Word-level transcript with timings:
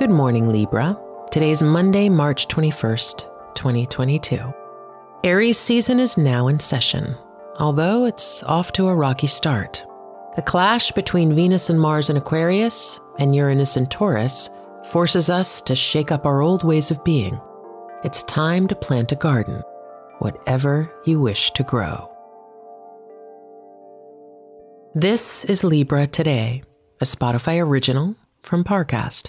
Good 0.00 0.10
morning, 0.10 0.48
Libra. 0.48 0.98
Today's 1.30 1.62
Monday, 1.62 2.08
March 2.08 2.48
21st, 2.48 3.26
2022. 3.54 4.40
Aries 5.24 5.58
season 5.58 6.00
is 6.00 6.16
now 6.16 6.48
in 6.48 6.58
session, 6.58 7.14
although 7.58 8.06
it's 8.06 8.42
off 8.44 8.72
to 8.72 8.88
a 8.88 8.94
rocky 8.94 9.26
start. 9.26 9.84
The 10.36 10.40
clash 10.40 10.90
between 10.92 11.34
Venus 11.34 11.68
and 11.68 11.78
Mars 11.78 12.08
in 12.08 12.16
Aquarius 12.16 12.98
and 13.18 13.36
Uranus 13.36 13.76
in 13.76 13.88
Taurus 13.88 14.48
forces 14.86 15.28
us 15.28 15.60
to 15.60 15.74
shake 15.74 16.10
up 16.10 16.24
our 16.24 16.40
old 16.40 16.64
ways 16.64 16.90
of 16.90 17.04
being. 17.04 17.38
It's 18.02 18.22
time 18.22 18.68
to 18.68 18.74
plant 18.74 19.12
a 19.12 19.16
garden, 19.16 19.62
whatever 20.20 20.90
you 21.04 21.20
wish 21.20 21.50
to 21.50 21.62
grow. 21.62 22.10
This 24.94 25.44
is 25.44 25.62
Libra 25.62 26.06
Today, 26.06 26.62
a 27.02 27.04
Spotify 27.04 27.62
original 27.62 28.16
from 28.42 28.64
Parcast. 28.64 29.28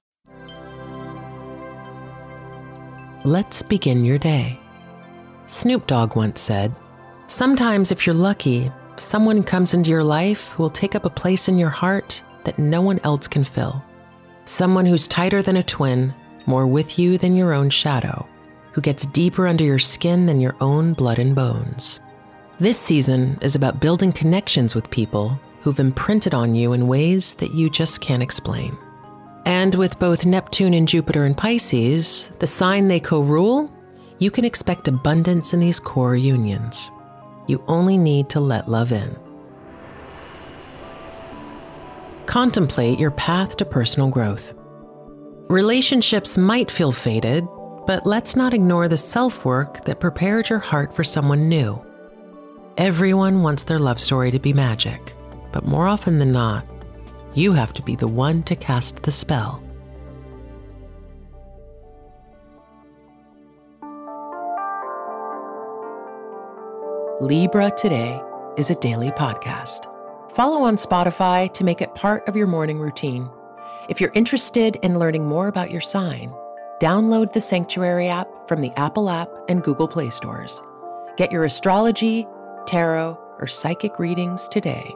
Let's 3.23 3.61
begin 3.61 4.03
your 4.03 4.17
day. 4.17 4.57
Snoop 5.45 5.85
Dogg 5.85 6.15
once 6.15 6.41
said, 6.41 6.73
Sometimes, 7.27 7.91
if 7.91 8.07
you're 8.07 8.15
lucky, 8.15 8.71
someone 8.95 9.43
comes 9.43 9.75
into 9.75 9.91
your 9.91 10.03
life 10.03 10.49
who 10.49 10.63
will 10.63 10.71
take 10.71 10.95
up 10.95 11.05
a 11.05 11.09
place 11.11 11.47
in 11.47 11.59
your 11.59 11.69
heart 11.69 12.23
that 12.45 12.57
no 12.57 12.81
one 12.81 12.99
else 13.03 13.27
can 13.27 13.43
fill. 13.43 13.83
Someone 14.45 14.87
who's 14.87 15.07
tighter 15.07 15.43
than 15.43 15.57
a 15.57 15.63
twin, 15.63 16.11
more 16.47 16.65
with 16.65 16.97
you 16.97 17.19
than 17.19 17.35
your 17.35 17.53
own 17.53 17.69
shadow, 17.69 18.27
who 18.71 18.81
gets 18.81 19.05
deeper 19.05 19.47
under 19.47 19.63
your 19.63 19.77
skin 19.77 20.25
than 20.25 20.41
your 20.41 20.55
own 20.59 20.93
blood 20.93 21.19
and 21.19 21.35
bones. 21.35 21.99
This 22.59 22.79
season 22.79 23.37
is 23.43 23.53
about 23.53 23.79
building 23.79 24.11
connections 24.11 24.73
with 24.73 24.89
people 24.89 25.39
who've 25.61 25.79
imprinted 25.79 26.33
on 26.33 26.55
you 26.55 26.73
in 26.73 26.87
ways 26.87 27.35
that 27.35 27.53
you 27.53 27.69
just 27.69 28.01
can't 28.01 28.23
explain. 28.23 28.75
And 29.45 29.75
with 29.75 29.99
both 29.99 30.25
Neptune 30.25 30.73
and 30.73 30.87
Jupiter 30.87 31.25
in 31.25 31.35
Pisces, 31.35 32.31
the 32.39 32.47
sign 32.47 32.87
they 32.87 32.99
co 32.99 33.21
rule, 33.21 33.71
you 34.19 34.29
can 34.29 34.45
expect 34.45 34.87
abundance 34.87 35.53
in 35.53 35.59
these 35.59 35.79
core 35.79 36.15
unions. 36.15 36.91
You 37.47 37.63
only 37.67 37.97
need 37.97 38.29
to 38.29 38.39
let 38.39 38.69
love 38.69 38.91
in. 38.91 39.15
Contemplate 42.27 42.99
your 42.99 43.11
path 43.11 43.57
to 43.57 43.65
personal 43.65 44.09
growth. 44.09 44.53
Relationships 45.49 46.37
might 46.37 46.71
feel 46.71 46.91
faded, 46.91 47.45
but 47.85 48.05
let's 48.05 48.35
not 48.35 48.53
ignore 48.53 48.87
the 48.87 48.95
self 48.95 49.43
work 49.43 49.83
that 49.85 49.99
prepared 49.99 50.49
your 50.49 50.59
heart 50.59 50.95
for 50.95 51.03
someone 51.03 51.49
new. 51.49 51.83
Everyone 52.77 53.41
wants 53.41 53.63
their 53.63 53.79
love 53.79 53.99
story 53.99 54.31
to 54.31 54.39
be 54.39 54.53
magic, 54.53 55.13
but 55.51 55.65
more 55.65 55.87
often 55.87 56.19
than 56.19 56.31
not, 56.31 56.65
you 57.33 57.53
have 57.53 57.73
to 57.73 57.81
be 57.81 57.95
the 57.95 58.07
one 58.07 58.43
to 58.43 58.55
cast 58.55 59.03
the 59.03 59.11
spell. 59.11 59.63
Libra 67.21 67.71
Today 67.77 68.21
is 68.57 68.69
a 68.69 68.75
daily 68.75 69.11
podcast. 69.11 69.85
Follow 70.31 70.63
on 70.63 70.75
Spotify 70.75 71.53
to 71.53 71.63
make 71.63 71.81
it 71.81 71.93
part 71.93 72.27
of 72.27 72.35
your 72.35 72.47
morning 72.47 72.79
routine. 72.79 73.29
If 73.89 74.01
you're 74.01 74.11
interested 74.13 74.77
in 74.77 74.97
learning 74.97 75.27
more 75.27 75.47
about 75.47 75.71
your 75.71 75.81
sign, 75.81 76.33
download 76.81 77.33
the 77.33 77.41
Sanctuary 77.41 78.07
app 78.07 78.27
from 78.47 78.61
the 78.61 78.71
Apple 78.77 79.09
app 79.09 79.29
and 79.47 79.63
Google 79.63 79.87
Play 79.87 80.09
stores. 80.09 80.61
Get 81.15 81.31
your 81.31 81.45
astrology, 81.45 82.25
tarot, 82.65 83.17
or 83.39 83.47
psychic 83.47 83.99
readings 83.99 84.47
today. 84.47 84.95